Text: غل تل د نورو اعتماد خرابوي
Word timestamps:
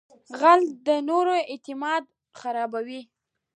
غل 0.39 0.61
تل 0.65 0.73
د 0.87 0.89
نورو 1.09 1.35
اعتماد 1.51 2.03
خرابوي 2.39 3.01